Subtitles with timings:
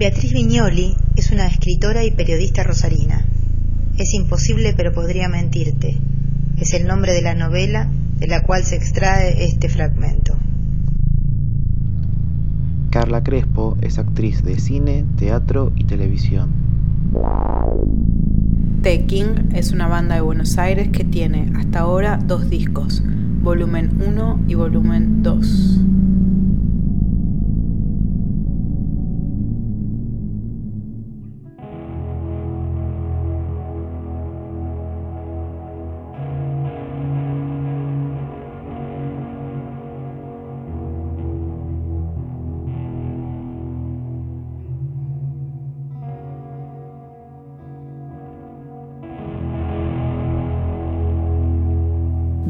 [0.00, 3.26] Beatriz Viñoli es una escritora y periodista rosarina.
[3.98, 5.98] Es imposible pero podría mentirte.
[6.56, 10.38] Es el nombre de la novela de la cual se extrae este fragmento.
[12.88, 16.50] Carla Crespo es actriz de cine, teatro y televisión.
[18.80, 23.02] The King es una banda de Buenos Aires que tiene hasta ahora dos discos,
[23.42, 25.80] volumen 1 y volumen 2.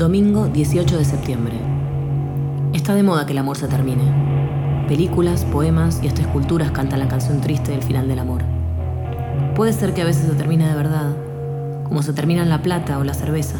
[0.00, 1.60] Domingo 18 de septiembre.
[2.72, 4.86] Está de moda que el amor se termine.
[4.88, 8.40] Películas, poemas y hasta esculturas cantan la canción triste del final del amor.
[9.54, 11.14] Puede ser que a veces se termine de verdad,
[11.84, 13.58] como se termina la plata o la cerveza.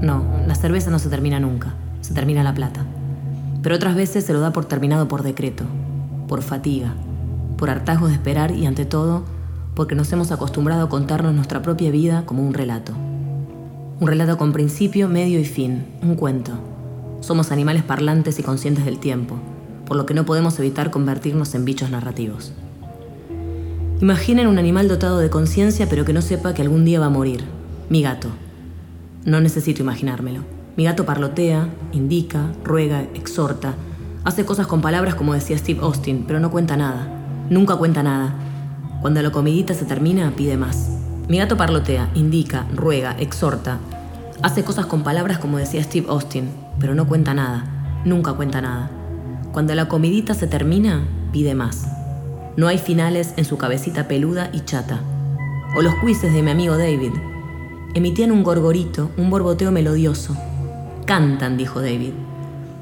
[0.00, 2.86] No, la cerveza no se termina nunca, se termina la plata.
[3.62, 5.64] Pero otras veces se lo da por terminado por decreto,
[6.28, 6.94] por fatiga,
[7.58, 9.24] por hartazgo de esperar y ante todo,
[9.74, 12.94] porque nos hemos acostumbrado a contarnos nuestra propia vida como un relato.
[14.00, 16.52] Un relato con principio, medio y fin, un cuento.
[17.20, 19.34] Somos animales parlantes y conscientes del tiempo,
[19.86, 22.52] por lo que no podemos evitar convertirnos en bichos narrativos.
[24.00, 27.10] Imaginen un animal dotado de conciencia pero que no sepa que algún día va a
[27.10, 27.42] morir.
[27.88, 28.28] Mi gato.
[29.24, 30.42] No necesito imaginármelo.
[30.76, 33.74] Mi gato parlotea, indica, ruega, exhorta,
[34.22, 37.08] hace cosas con palabras como decía Steve Austin, pero no cuenta nada.
[37.50, 38.32] Nunca cuenta nada.
[39.00, 40.88] Cuando la comidita se termina, pide más.
[41.28, 43.78] Mi gato parlotea, indica, ruega, exhorta.
[44.42, 46.48] Hace cosas con palabras como decía Steve Austin,
[46.80, 48.00] pero no cuenta nada.
[48.06, 48.90] Nunca cuenta nada.
[49.52, 51.86] Cuando la comidita se termina, pide más.
[52.56, 55.00] No hay finales en su cabecita peluda y chata.
[55.76, 57.12] O los quizzes de mi amigo David.
[57.92, 60.34] Emitían un gorgorito, un borboteo melodioso.
[61.04, 62.14] Cantan, dijo David.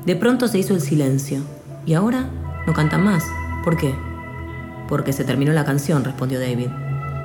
[0.04, 1.41] De pronto se hizo el silencio.
[1.84, 2.31] ¿Y ahora?
[2.65, 3.25] No cantan más.
[3.65, 3.92] ¿Por qué?
[4.88, 6.69] Porque se terminó la canción, respondió David.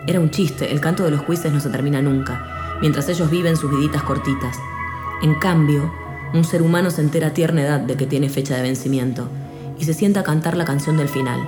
[0.08, 3.56] Era un chiste, el canto de los jueces no se termina nunca, mientras ellos viven
[3.56, 4.58] sus viditas cortitas.
[5.22, 5.94] En cambio,
[6.34, 9.30] un ser humano se entera a tierna edad de que tiene fecha de vencimiento
[9.80, 11.48] y se sienta a cantar la canción del final.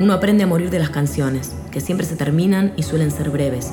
[0.00, 3.72] Uno aprende a morir de las canciones, que siempre se terminan y suelen ser breves,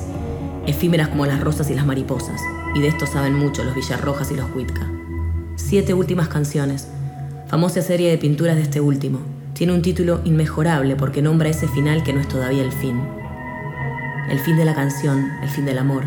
[0.67, 2.41] efímeras como las rosas y las mariposas,
[2.75, 4.85] y de esto saben mucho los Villarrojas y los Huitka.
[5.55, 6.89] Siete últimas canciones,
[7.47, 9.19] famosa serie de pinturas de este último.
[9.53, 13.20] Tiene un título inmejorable porque nombra ese final que no es todavía el fin
[14.29, 16.05] el fin de la canción, el fin del amor.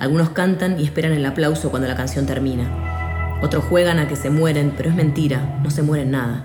[0.00, 3.38] Algunos cantan y esperan el aplauso cuando la canción termina.
[3.42, 6.44] Otros juegan a que se mueren, pero es mentira, no se mueren nada.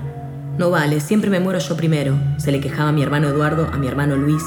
[0.58, 3.88] No vale, siempre me muero yo primero, se le quejaba mi hermano Eduardo a mi
[3.88, 4.44] hermano Luis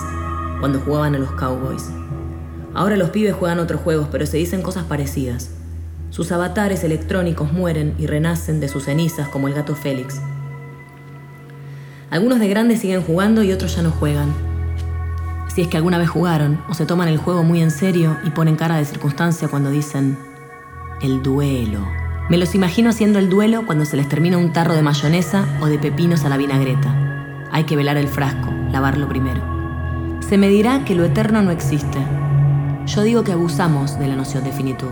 [0.61, 1.91] cuando jugaban a los Cowboys.
[2.73, 5.51] Ahora los pibes juegan otros juegos, pero se dicen cosas parecidas.
[6.11, 10.21] Sus avatares electrónicos mueren y renacen de sus cenizas como el gato Félix.
[12.11, 14.54] Algunos de grandes siguen jugando y otros ya no juegan
[15.55, 18.31] si es que alguna vez jugaron o se toman el juego muy en serio y
[18.31, 20.19] ponen cara de circunstancia cuando dicen
[21.01, 21.87] el duelo.
[22.29, 25.67] Me los imagino haciendo el duelo cuando se les termina un tarro de mayonesa o
[25.67, 27.47] de pepinos a la vinagreta.
[27.53, 30.19] Hay que velar el frasco, lavarlo primero.
[30.29, 31.99] Se me dirá que lo eterno no existe.
[32.87, 34.91] Yo digo que abusamos de la noción de finitud.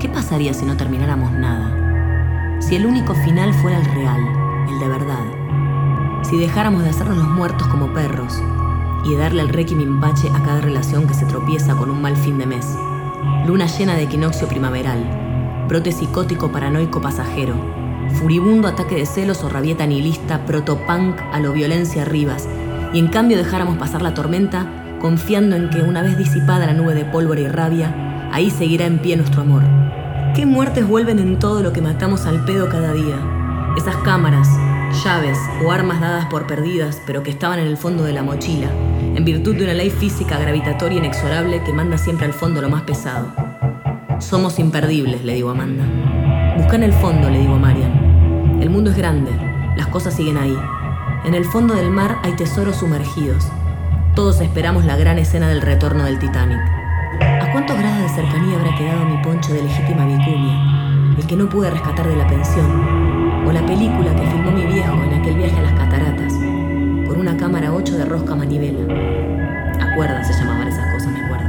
[0.00, 2.62] ¿Qué pasaría si no termináramos nada?
[2.62, 4.20] Si el único final fuera el real,
[4.70, 6.22] el de verdad.
[6.22, 8.40] Si dejáramos de hacernos los muertos como perros
[9.06, 12.38] y darle el requiem bache a cada relación que se tropieza con un mal fin
[12.38, 12.66] de mes.
[13.46, 17.54] Luna llena de equinoccio primaveral, brote psicótico paranoico pasajero,
[18.14, 22.48] furibundo ataque de celos o rabieta nihilista protopunk a lo violencia rivas,
[22.92, 24.66] y en cambio dejáramos pasar la tormenta
[25.00, 28.98] confiando en que una vez disipada la nube de pólvora y rabia, ahí seguirá en
[28.98, 29.62] pie nuestro amor.
[30.34, 33.16] ¿Qué muertes vuelven en todo lo que matamos al pedo cada día?
[33.76, 34.48] Esas cámaras,
[35.04, 38.68] llaves o armas dadas por perdidas pero que estaban en el fondo de la mochila,
[39.14, 42.82] en virtud de una ley física gravitatoria inexorable que manda siempre al fondo lo más
[42.82, 43.32] pesado.
[44.18, 45.84] Somos imperdibles, le digo a Amanda.
[46.56, 48.58] Busca en el fondo, le digo a Marian.
[48.60, 49.30] El mundo es grande,
[49.76, 50.56] las cosas siguen ahí.
[51.24, 53.46] En el fondo del mar hay tesoros sumergidos.
[54.14, 56.60] Todos esperamos la gran escena del retorno del Titanic.
[57.20, 61.14] ¿A cuántos grados de cercanía habrá quedado mi poncho de legítima vicuña?
[61.18, 63.44] El que no pude rescatar de la pensión.
[63.46, 66.25] O la película que filmó mi viejo en aquel viaje a las cataratas
[67.18, 68.80] una cámara 8 de rosca manivela.
[69.80, 71.48] Acuerda se llamaban esas cosas, me acuerdo.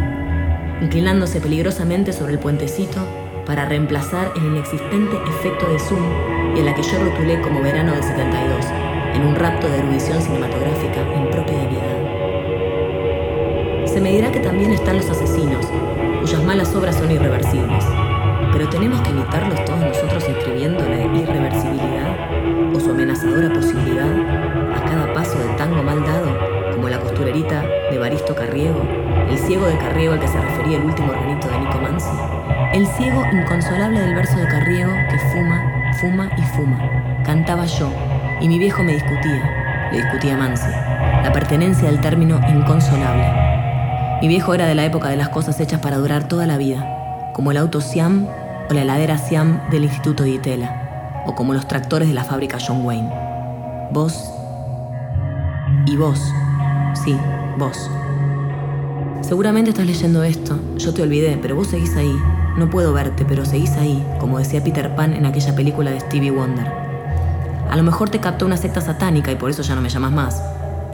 [0.82, 3.00] Inclinándose peligrosamente sobre el puentecito
[3.46, 6.04] para reemplazar el inexistente efecto de zoom
[6.56, 8.66] y en la que yo rotulé como verano del 72,
[9.14, 11.98] en un rapto de erudición cinematográfica impropia de mi edad.
[13.88, 15.66] Se me dirá que también están los asesinos,
[16.22, 17.84] cuyas malas obras son irreversibles.
[18.54, 22.16] Pero tenemos que imitarlos todos nosotros escribiendo la irreversibilidad
[22.74, 24.47] o su amenazadora posibilidad
[27.44, 28.82] de Baristo Carriego,
[29.30, 32.10] el ciego de Carriego al que se refería el último organito de Nico Mansi,
[32.74, 37.22] el ciego inconsolable del verso de Carriego que fuma, fuma y fuma.
[37.24, 37.92] Cantaba yo,
[38.42, 40.72] y mi viejo me discutía, le discutía Mansi,
[41.24, 43.28] la pertenencia del término inconsolable.
[44.20, 47.32] Mi viejo era de la época de las cosas hechas para durar toda la vida,
[47.34, 48.28] como el auto Siam
[48.68, 52.58] o la heladera Siam del Instituto de Itela, o como los tractores de la fábrica
[52.60, 53.14] John Wayne.
[53.92, 54.34] Vos
[55.86, 56.20] y vos,
[56.94, 57.18] sí,
[57.58, 57.90] vos.
[59.22, 62.16] Seguramente estás leyendo esto, yo te olvidé, pero vos seguís ahí.
[62.58, 66.32] No puedo verte, pero seguís ahí, como decía Peter Pan en aquella película de Stevie
[66.32, 66.66] Wonder.
[67.70, 70.12] A lo mejor te captó una secta satánica y por eso ya no me llamas
[70.12, 70.42] más.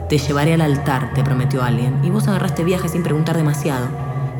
[0.08, 3.86] Te llevaré al altar, te prometió alguien, y vos agarraste viaje sin preguntar demasiado.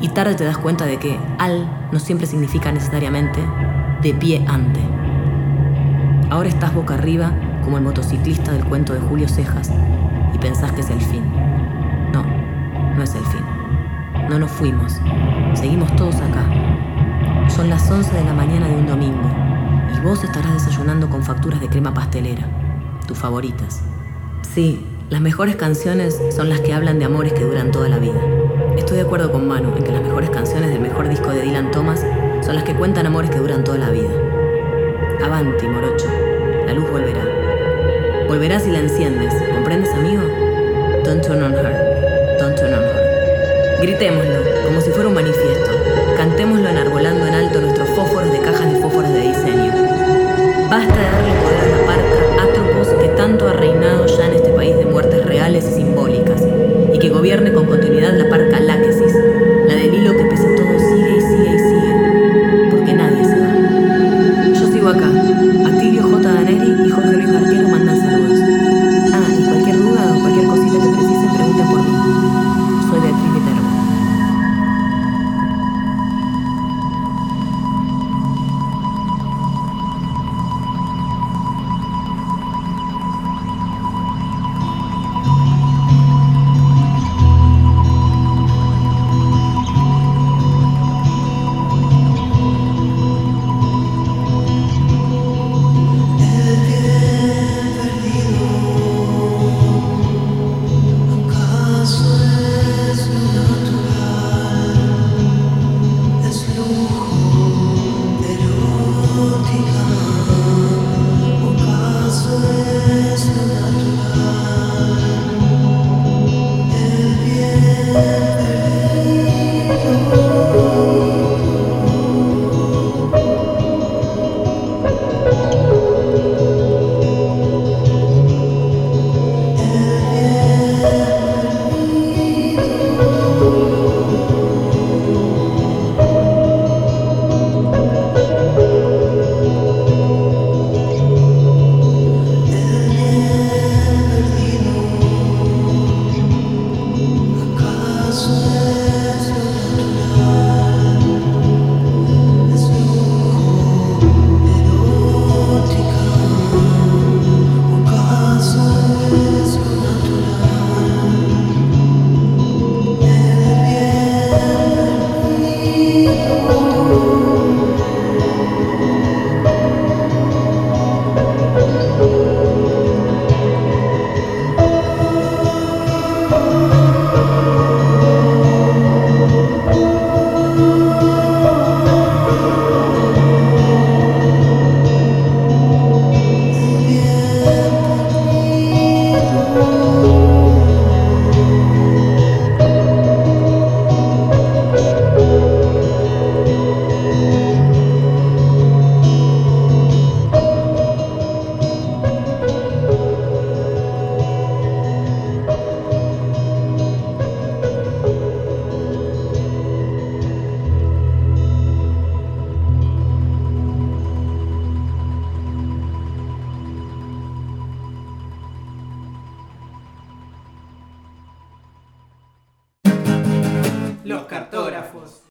[0.01, 3.39] Y tarde te das cuenta de que al no siempre significa necesariamente
[4.01, 4.81] de pie ante.
[6.29, 7.31] Ahora estás boca arriba
[7.63, 9.71] como el motociclista del cuento de Julio Cejas
[10.45, 11.23] pensás que es el fin.
[12.13, 12.23] No,
[12.95, 13.41] no es el fin.
[14.29, 15.01] No nos fuimos.
[15.55, 16.45] Seguimos todos acá.
[17.49, 19.27] Son las 11 de la mañana de un domingo
[19.91, 22.47] y vos estarás desayunando con facturas de crema pastelera,
[23.07, 23.81] tus favoritas.
[24.53, 28.21] Sí, las mejores canciones son las que hablan de amores que duran toda la vida.
[28.77, 31.71] Estoy de acuerdo con Manu en que las mejores canciones del mejor disco de Dylan
[31.71, 32.05] Thomas
[32.41, 34.13] son las que cuentan amores que duran toda la vida.
[35.25, 36.07] Avanti, morocho.
[36.67, 37.25] La luz volverá.
[38.27, 39.33] Volverá si la enciendes.
[39.65, 40.21] ¿Comprendes, amigo?
[41.03, 42.37] Don't turn on her.
[42.37, 43.81] Don't turn on her.
[43.81, 45.71] Gritémoslo, como si fuera un manifiesto.
[46.15, 49.73] Cantémoslo enarbolando en alto nuestros fósforos de cajas de fósforos de diseño.
[50.69, 54.51] Basta de darle poder a la parca Atropos que tanto ha reinado ya en este
[54.51, 56.43] país de muertes reales y simbólicas,
[56.93, 58.24] y que gobierne con continuidad la